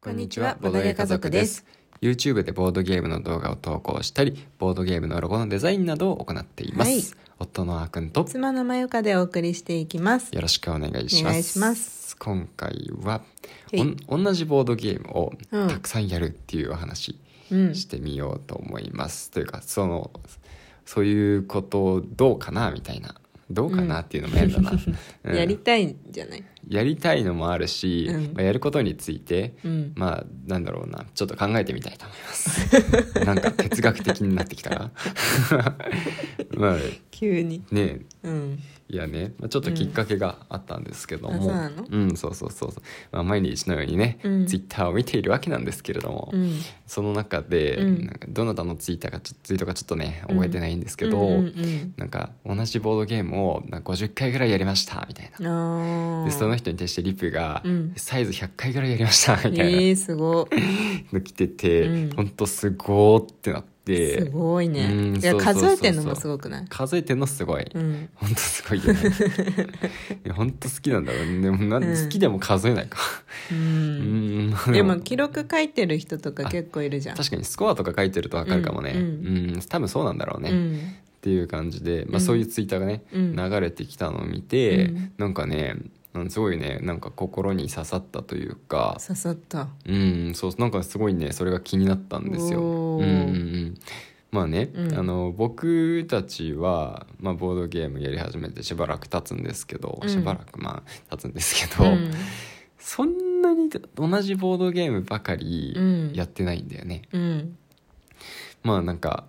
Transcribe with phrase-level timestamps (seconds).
[0.00, 1.64] こんにちは、ボードゲー家族です。。
[2.00, 6.90] YouTube でボードゲームの動画を投稿したり、ボードゲームのロゴのデザインなどを行っています。
[6.90, 7.02] はい
[7.38, 10.34] 夫のあーくんと妻のまゆかでお送りしていきます。
[10.34, 11.30] よろしくお願いします。
[11.30, 13.22] お願いします今回は、は
[13.72, 17.18] いおん同じボードゲームをうんたくさんやるっていうお話
[17.50, 17.74] うん。
[17.74, 19.30] してみようと思います。
[19.30, 20.10] というか、その、
[20.86, 23.14] そういうことどうかなみたいな。
[23.48, 24.72] どうかなっていうのも変だな。
[25.24, 26.44] うんやりたいんじゃない？
[26.68, 29.92] やりたいのもあるし、うんまあ、やることについて、うん。
[29.94, 34.90] まあなんだろうなちょっと考えてみたいと思います なんか哲学的になってきたら？
[36.56, 36.76] まあ
[37.10, 37.62] 急に。
[37.70, 38.58] ねうん。
[38.88, 44.46] いやね、まあ、ちょっときっかけがあったんですけども、あそううんそうそうそうそう、まあ、毎日のようにね、うん。
[44.46, 46.52] ツイッターを見ているわけなんですけれども、うん。
[46.86, 47.80] その中で、
[48.28, 56.24] どなたのツイッターかちょツイートかちょっとね覚えてないんですけど、うんうんなんか同じボードゲームをなんか50回ぐらいやりましたみたいな。
[56.24, 57.92] でその人に対してリプが、うん。
[57.96, 59.64] サイズ100回ぐらいやりましたみたいな。
[59.64, 60.48] ええすご。
[61.12, 62.10] の来てて、うん。
[62.10, 63.75] ほんとすごーってなっい。
[63.86, 64.20] て。
[64.24, 64.84] すごいね。
[64.92, 65.76] うんいや、そうそうそうそう。
[65.76, 66.66] 数えてんのもすごくない？
[66.68, 68.08] 数えてんのすごい、うん。
[68.14, 69.00] ほんとすごいよね。
[70.24, 71.40] いや ほんと好きなんだろうね。
[71.40, 72.04] でもなん、うん。
[72.04, 72.98] 好きでも数えないか。
[73.50, 73.54] う。
[73.54, 77.16] うんんでも、記録書いてる人とか結構いるじゃん。
[77.16, 78.92] 確かにスコアとか書いてると分かるかもね。
[78.96, 79.04] ううん。
[79.56, 80.80] ん、多分そうなんだろうね、っうん。
[81.22, 82.20] ていう感じで、まあ、うん。
[82.20, 83.36] そういうツイッターがね、うん。
[83.36, 85.12] 流れてきたのを見て、うん。
[85.18, 85.76] なんかね
[86.20, 89.68] うんすごいねなんか心に刺さったというか刺さった。
[89.86, 92.60] うんそうなんかすごいねそれが気になったんですよ。
[92.60, 93.74] うんうんうん
[94.32, 102.10] まあね、うんあの僕たちは、まあ、ボードゲームやり始めてしばらく経つんですけど、うんしばらくまあ経つんですけど、うん。
[102.78, 107.02] そんなに同じボードゲームばかりうんやってないんだよね。
[107.12, 107.56] うん。
[108.62, 109.24] まあなんか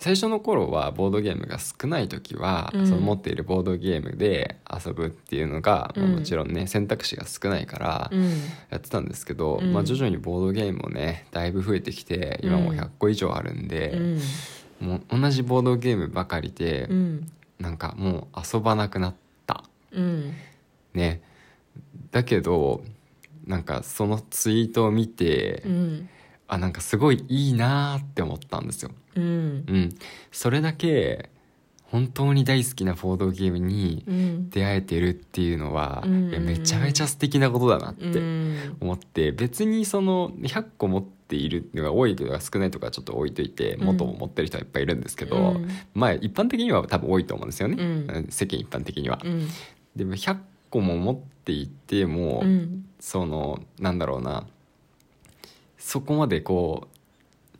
[0.00, 8.30] 最初の頃はボードゲームが少ない時は、うんその持っているボードゲームで遊ぶっていうのが、まあうんもちろんね選択肢が少ないからうん。
[8.70, 14.20] やってたんですけど、うんまあ、徐々にボードゲームもねだいぶ増えてきて今もう100個以上あるんで、うん。
[14.80, 17.30] もう同じボードゲームばかりで、うん。
[17.58, 19.14] なんかもう遊ばなくなっ
[19.46, 20.32] たうん。
[20.94, 21.20] ね
[22.10, 22.82] だけど
[23.46, 26.08] なんかそのツイートを見て、うん。
[26.52, 29.24] あなんかすごいいいなーって思ったんですようん。
[29.24, 29.26] う
[29.78, 29.88] ん
[30.32, 31.30] それだけ
[31.84, 34.50] 本当に大好きなボードゲームにうん。
[34.50, 38.76] 出会えてるっていうのは、うんめちゃめちゃ素敵なことだなっうてん。
[38.80, 49.20] 思って、別にその100個持っているのが多いとか少ないとかちょっと置いといてうん元を持ってる人はいっぱいいるんですけど、うんまあ一般的には多分多いと思うんですよね、うん世間一般的には。
[49.24, 49.48] うん。
[49.96, 50.36] でも100
[50.70, 52.84] 個も持っていても、うん。
[53.00, 54.46] そのなんだろうな
[55.80, 56.86] そこまでこ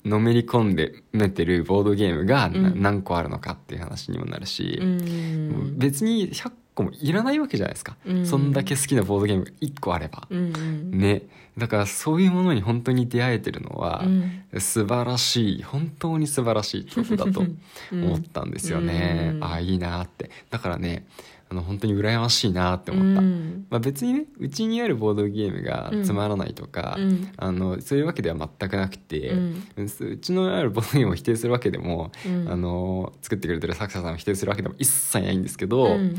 [0.04, 5.78] うのめり込んでめてるボードゲームが何個あるのかっていう話にもなるし、うん。
[5.78, 8.26] 別に100個もいらないわけじゃないですか、うん。
[8.26, 10.90] そんだけ好きなボードゲームが1個あれば、うん。
[10.92, 11.22] ね。
[11.58, 14.60] だからそういうものに本当に出会えてるのはうん。
[14.60, 15.62] 素晴らしい。
[15.62, 17.44] 本当に素晴らしいことだと
[17.92, 19.44] 思ったんですよね、うん。
[19.44, 20.30] ああいいなって。
[20.48, 21.04] だからね
[21.50, 23.66] あの本当に羨ましいなって思った、うん。
[23.70, 27.32] まあ、別にねうちにあるボードゲームがつまらないとか、うん。
[27.36, 29.64] あのそういうわけでは全くなくて、うん。
[29.76, 32.48] うちのあるボードゲームを否定するわけでも、うん。
[32.48, 36.14] あの作ってくれてる作者さんを否定するわけでも一切ないんですけど、うん。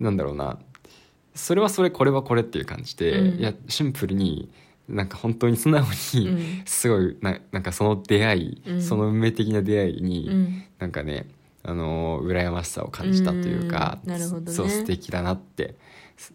[0.00, 0.58] なんだろうな。
[1.34, 3.40] それはそれこれはこれっていう感じで、うん。
[3.40, 4.50] いやシンプルに
[4.86, 6.62] なんか本当に素直に、うん。
[6.66, 8.82] すごいななんかその出会い、うん。
[8.82, 10.62] その運命的な出会いに、うん。
[10.78, 11.26] なんかね
[11.66, 14.52] あの羨ましさを感じたというか、うんなるほどね。
[14.52, 15.76] そう素敵だなって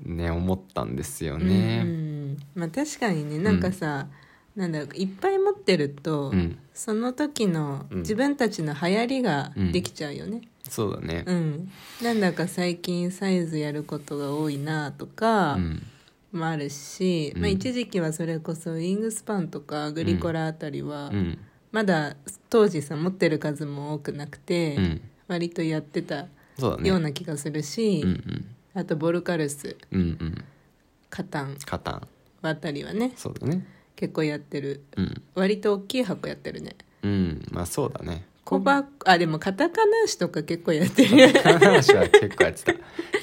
[0.03, 1.83] ね思ったんですようね。
[1.83, 2.37] ん。
[2.55, 4.07] まあ確かにねなんかさ、
[4.55, 6.57] なんだろういっぱい持ってると、うん。
[6.73, 7.99] その時のうん。
[7.99, 10.41] 自分たちの流行りができちゃうよね。
[10.67, 11.23] そうだね。
[11.27, 15.83] うん、なんだか最近サイズやることが多いなとかうん。
[16.31, 17.41] もあるし、うん。
[17.41, 21.37] まあ、一時期はそれこそウィングスパンとかグリコラあたりは、うん。
[21.71, 22.15] まだ
[22.49, 26.25] 当時さ持ってる数も多くなくて、うん割とやってた
[26.59, 26.89] そうだね。
[26.89, 28.45] ような気がするし、うんうん
[28.75, 30.43] あとボルカルスうんうん
[31.09, 32.07] カタンカタン
[32.43, 33.65] あたりはねそうだね。
[33.95, 38.25] 結構やってるうん割と大きい箱やってるねうんまあそうだね。
[38.45, 42.73] コバあでもカタカナーシとか結構やってる話は結構やってた。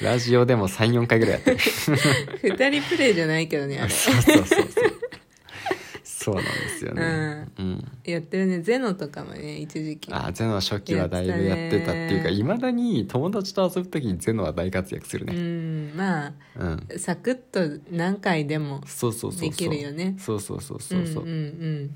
[0.01, 1.57] ラジオでも3、4回ぐらいやってる。
[2.57, 4.67] 二人プレイじゃないけどねあれ そうそうそうそう。
[6.27, 7.47] そうなんですよね。
[7.57, 7.91] うん。
[8.03, 8.59] やってるね。
[8.59, 10.13] ゼノとかもね一時期。
[10.13, 15.95] あゼノは初期はだいぶやってたっていうかいまだに友達と遊ぶ時にゼノは大活躍するうねん。
[15.95, 19.49] まうん、あサクッと何回でもそうそうそうそう。
[19.49, 20.17] できるよね。
[20.19, 21.37] そうそうそうそうそう、んうんう
[21.85, 21.95] ん。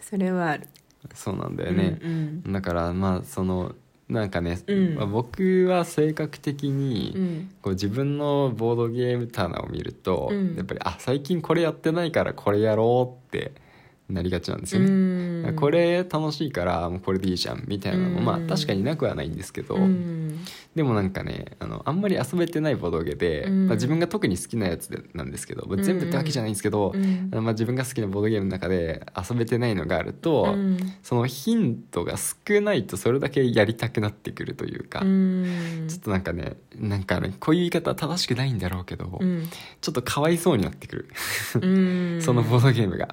[0.00, 0.66] それはある。
[1.14, 2.52] そうなんだよね、うん。
[2.52, 3.76] だからまあその
[4.10, 4.94] なんかね、うん。
[4.96, 7.50] まあ僕は性格的に、うん。
[7.62, 10.56] こう自分のボードゲーム棚を見ると、うん。
[10.56, 13.52] やっぱりあ最近これやってないからこれやろうって
[14.10, 15.56] なりがちなんですうよね、ん。
[15.56, 18.24] これ楽しいからもうこれでいいじゃんみたいなのも、うん。
[18.24, 20.44] まあ確かになくはないんですけど、うん。
[20.74, 23.66] でもなんかねあのあんまり遊べてないボードゲーで、うん。
[23.66, 27.30] まあ、自分が特に好きなやつでなんですけど、まあ全部ってわけじゃないんですけど、うん。
[27.32, 30.78] まあ、自分が好きなボードゲームの中で遊べてないのがあると、うん。
[31.02, 35.86] そのヒントが少ないとそれだけやりたくなってくるというか、うん。
[35.88, 39.48] ちょっとなんかねなんかねこういう言い方は正しくないんだろうけど、うん。
[39.80, 41.08] ちょっとかわいそうになってくる、
[41.60, 42.20] うん。
[42.22, 43.08] そのボードゲームが、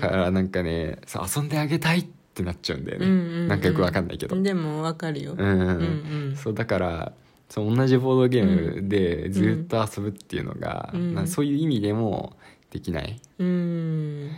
[0.00, 3.48] からなんかねそう遊んであげたいってなっちゃうんだよね、うんうんうん。
[3.48, 5.34] なんかよくわかんないけど、でもわかるよ。
[5.36, 5.68] うんうんうん。
[5.70, 7.12] うんそうだから
[7.48, 11.14] そう同じボードゲームでずっと遊ぶっていうのが、うん。
[11.14, 12.36] なそういう意味でも
[12.70, 13.12] できない。
[13.12, 14.30] っうん。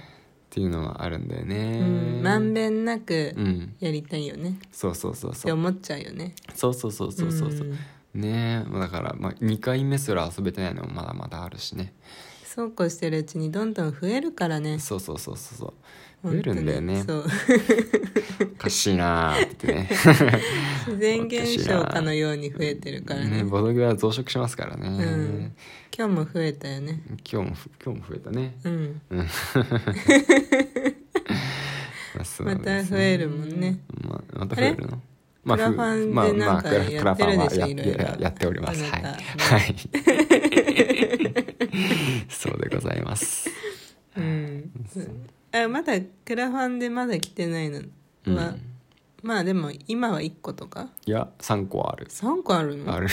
[0.49, 2.23] ていうのはあるんだようねん。
[2.23, 3.75] まんべんなくうん。
[3.81, 4.59] やりたいよね。
[4.73, 5.45] そうそうそうっそう。
[5.47, 6.35] て思っちゃうよね。
[6.55, 7.69] そうそうそうそうそうそう。
[7.69, 8.21] うん。
[8.21, 8.79] ねえ。
[8.81, 11.93] だから、まあ、2回目すら遊べてないのもまだまだあるしね
[12.53, 14.81] そうこうしてるうちにどんどん増えるからね。
[14.81, 15.75] そうそうそうそうそ
[16.25, 16.31] う。
[16.33, 17.05] 増えるんだよね。
[17.07, 17.25] そう。
[18.55, 19.89] おかしいなーってね。
[20.89, 23.45] 自然現象かのように増えてるからね。
[23.45, 25.55] ねボドゲは増殖しますからね、うん。
[25.97, 27.01] 今日も増えたよね。
[27.31, 28.57] 今日もふ今日も増えたね。
[28.65, 29.01] うん。
[32.41, 33.79] また増えるもんね。
[34.03, 35.01] まあ、また増えるの？
[35.47, 38.83] クラファンでなんかやってるでしょクラファンはやっております。
[38.83, 39.09] はい、は
[39.59, 39.77] い、
[42.29, 43.51] そうでございます
[44.17, 44.71] うん
[45.65, 47.79] あまだクラファンでまだ来てないの。
[47.79, 47.83] は、
[48.27, 48.61] うん。
[49.23, 50.89] まあでも今は1個とか。
[51.07, 52.07] いや3個ある。
[52.07, 52.95] 3個あるの？
[52.95, 53.09] ある。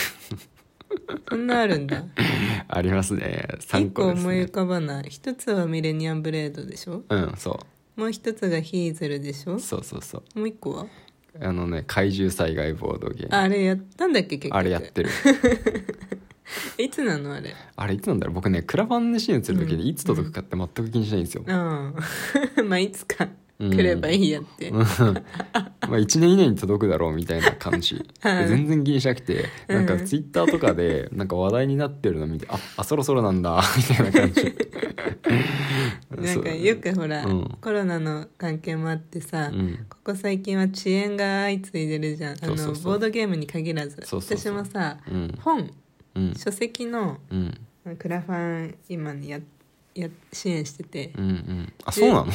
[1.28, 2.02] そんなあるんだ。
[2.68, 3.46] ありますね。
[3.60, 5.04] 1 3個です個思い浮ねかばない。
[5.04, 7.02] 1つはミレニアムブレードでしょ？
[7.08, 7.60] うんそ
[7.96, 9.54] もう1つがヒーゼルでしょ？
[9.56, 10.38] うそうそうそう。
[10.38, 10.86] もう1個は？
[11.40, 13.36] あのね怪獣災害ボードゲーム。
[13.36, 14.56] ああれやったんだっけ結局。
[14.56, 15.10] あれやってる
[16.78, 17.54] いつなのあれ？
[17.76, 18.34] あれいつなんだろう。
[18.34, 21.94] 僕ねクラファンで支援する時にいつ届くかって全く気にしないんですよ、うん。
[22.68, 23.28] まあいつか
[23.58, 23.70] うん。
[23.70, 24.84] 来ればいいやって、 まあ
[25.88, 28.04] 1年以内に届くだろうみたいな感じ。
[28.20, 28.48] はい。
[28.48, 30.06] 全然気にしなくてなんかうん。
[30.06, 34.54] ツイッターとかでなんか話題になってるの見てああそろそろなんだみたいな感じ。
[36.16, 37.58] なんかよくほら、うん。
[37.60, 39.86] コロナの関係もあってさ、うん。
[39.88, 42.36] ここ最近は遅延が相次いでるじゃん。
[42.42, 44.00] あのボードゲームに限らず。
[44.10, 45.34] 私もさうん。
[45.40, 45.70] 本
[46.18, 46.34] うん。
[46.34, 47.58] 書籍のうん。
[47.98, 49.40] クラファン今にや
[49.94, 51.72] や支援してて、うんうん。
[51.84, 52.26] あそうなの？
[52.26, 52.32] あ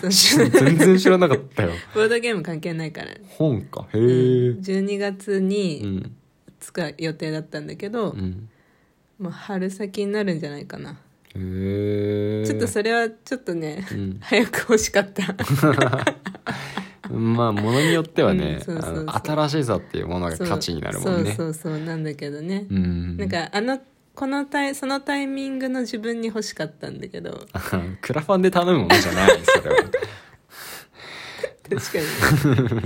[0.00, 0.12] そう。
[0.12, 1.70] そ う全然知らなかったよ。
[1.94, 3.86] ボードゲーム関係ないから、本か。
[3.94, 4.00] へえ。
[4.00, 4.60] うん。
[4.60, 6.12] 12月うにん。
[6.60, 8.48] 使う予定だったんだけど、うん。
[9.18, 10.94] もう春先になるんじゃないかな、へ
[11.36, 12.44] え。
[12.46, 14.18] ちょっとそれはちょっとね、うん。
[14.22, 15.22] 早く欲しかった
[17.10, 21.32] まあものによってはねうんそうそうそうあの新しさっていうものが価値になるもんね。
[21.32, 23.80] そうそうそうなんだけどね、うんなんかあの
[24.14, 27.46] このタイそのタイミングの自分に欲しかったんだけど
[28.02, 29.76] クラファンで頼むものじゃないそれは
[31.62, 31.98] 確か
[32.78, 32.82] に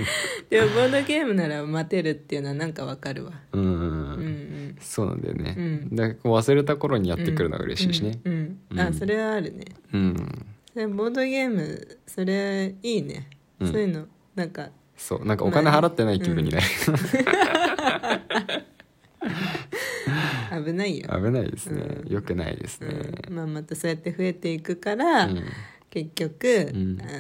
[0.49, 3.75] でもボードゲームなら待てるっていうのはなんかわかるわうんうんう
[4.23, 13.29] んそうなんだよね、うんだから忘れた頃にやってくるのが嬉しいしねうん、うんうんあそれはあるねうん、ボードゲームそれいいね、
[13.61, 13.73] うん。
[13.73, 14.71] そういうのなんか。
[14.97, 16.65] そうなんかお金払ってない気分になる、
[20.65, 22.13] 危ないよ、危ないですね、うん。
[22.13, 22.89] よくないですね。
[23.29, 23.35] うん。
[23.35, 25.43] まあ、またそうやって増えていくから、うん。
[25.91, 26.99] 結局、ん。
[27.03, 27.11] あの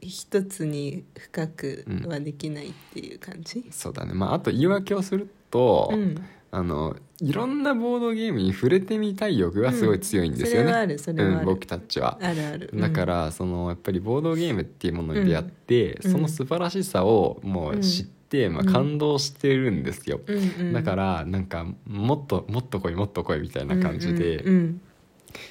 [0.00, 4.12] 一つに深くはできないっていう感じ、そうだね。
[4.12, 6.20] まああと言い訳をすると、うん
[6.52, 11.38] あのいろんなボードゲームに触れてみたい欲がすごい強いんですよね、うんそれはあるそれはある。
[11.38, 12.18] うん、僕たちは。
[12.20, 12.70] あるある。
[12.74, 16.12] だから、そのやっぱりボードゲームっていうものに出会って、うん。
[16.12, 20.40] その素晴らしさをもう知って、まあ、感動してるんですよ、うんう
[20.70, 20.72] ん。
[20.72, 24.80] だからなんかもっともっと来いもっと来いみたいな感じで、うんうん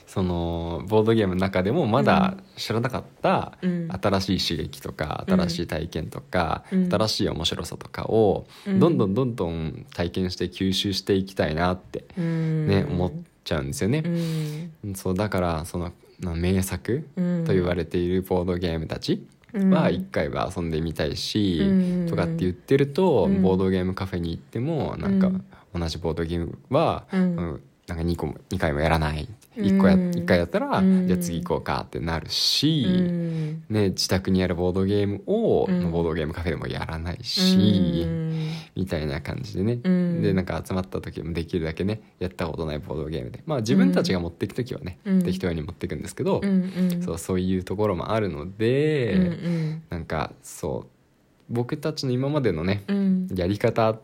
[0.09, 3.87] そのボードゲームの中でもまだ知らなかったうん。
[4.01, 5.39] 新しい刺激とかうん。
[5.39, 6.89] 新しい体験とか、うん。
[6.91, 8.79] 新しい面白さとかをうん。
[8.79, 12.67] どんどんどんどん体験して吸収していきたいなってうん。
[12.67, 13.11] ね、思っ
[13.43, 14.01] ちゃうんですよね。
[14.83, 14.89] う。
[14.89, 14.95] ん。
[14.95, 17.43] そうだからそのな名作うん。
[17.45, 19.23] と言われているボードゲームたち
[19.53, 19.69] うん。
[19.69, 22.09] は一回は遊んでみたいし、うん。
[22.09, 23.43] とかって言ってると、うん。
[23.43, 25.45] ボードゲームカフェに行ってもなんかうん。
[25.79, 27.21] 同じボードゲームは、うん。
[27.21, 29.27] うんなんか2個も2回もやらない
[29.61, 30.09] 1個や、うん。
[30.11, 31.07] 一回やったら、うん。
[31.07, 33.63] じゃあ次行こうかってなるし、うん。
[33.69, 35.91] ね、自宅にあるボードゲームを、うん。
[35.91, 38.49] ボードゲームカフェでもやらないし、うん。
[38.75, 40.21] みたいな感じでね、うん。
[40.21, 43.43] でなんか集まった時もできるだけねやったことないボードゲームで。
[43.45, 45.23] まあ自分たちが持っていく時はね、うん。
[45.23, 46.41] 適当に持っていくんですけど、
[47.03, 50.87] そうそういうところもあるので、うなんかそう
[51.49, 53.27] 僕たちの今までのねうん。
[53.35, 53.99] やり方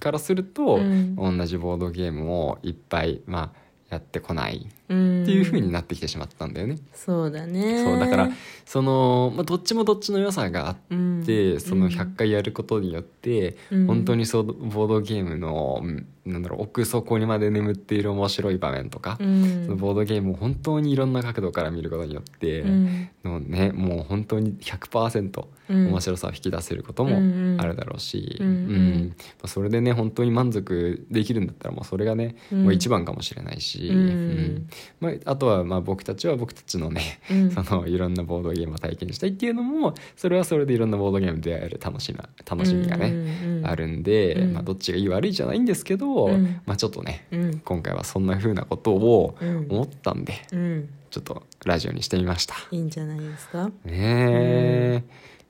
[0.00, 1.16] からすると、うん。
[1.16, 4.66] 同じボードゲームをいっぱい、まあ、やってこない。
[4.86, 4.94] って
[5.32, 6.78] いう風になってきてしまったんだよね。
[6.92, 7.84] そうだね。
[7.84, 8.30] そうだから
[8.64, 10.76] その、まあ、どっちもどっちの良さがあっ
[11.24, 11.60] て、うん。
[11.60, 13.86] その100回やることによって、うん。
[13.86, 19.64] 本当にそうボードゲームのうんなんだろう奥底にまで眠っている面白い場面とか、うん。
[19.64, 23.08] そのボードゲームを本当にいろんな角度から見ることによって、うん。
[23.24, 25.88] のねもう本当に100%うん。
[25.88, 27.16] 面白さを引き出せることも
[27.60, 29.16] あるだろうし、うん。
[29.46, 32.64] それでね本当に満足できるんだったらもうそれがね、うん。
[32.64, 33.96] もう一番かもしれないし、うん。
[33.96, 34.68] うん
[35.00, 37.50] まあ、あとはまあ僕たちは僕たちのね、うん。
[37.50, 44.52] そのいろんなボードゲームを体験したいっていうのもそれはそれでいろんなボードゲームに出会える楽しみ楽しみがね、うんうんあるんで、うん。
[44.52, 46.60] まあ、どっちがいい悪いじゃないんですけど、うん。
[46.66, 47.58] まあ、ちょっとねうん。
[47.60, 49.66] 今回はそんな風なことをうん。
[49.70, 50.88] 思ったんで、うん。
[51.10, 52.54] ちょっとラジオにしてみました。
[52.70, 53.66] いいんじゃないですか。
[53.66, 55.02] ねえ、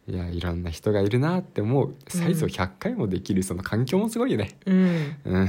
[0.08, 1.94] いやいろんな人がいるなって思う。
[2.06, 4.56] サイズを100回もできるその環境もすごいよね。
[4.64, 5.16] うん。
[5.24, 5.48] う ん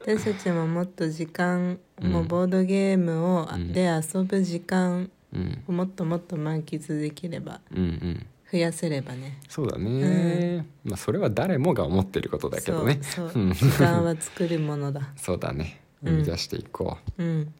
[0.00, 2.12] 私たちももっと時間うん。
[2.12, 3.72] もうボードゲームをうん。
[3.72, 5.62] で遊ぶ時間うん。
[5.66, 8.26] をもっともっと満喫できればうんうん。
[8.52, 9.40] 増やせればね。
[9.48, 12.98] そうだね、まあそれは誰もが思ってることだけどね。
[13.02, 13.68] そううんそう。
[13.72, 15.12] 時間は作るものだ。
[15.16, 15.80] そうだね。
[16.04, 16.12] うん。
[16.12, 17.54] 生み出していこう、うん。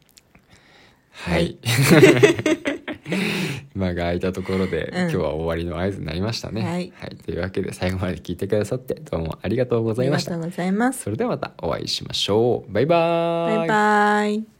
[1.11, 1.57] はい
[3.75, 4.99] 間が空いたところで、うん。
[5.03, 6.61] 今日は終わりの合図になりましたね。
[6.63, 6.93] はい。
[7.25, 10.31] というわけで最後まで聞いてくださってどうもありがとうごあざいました。
[10.31, 11.03] りがとうございます。
[11.03, 12.71] それではまたお会いしましょう。
[12.71, 14.54] バイバーバイバイ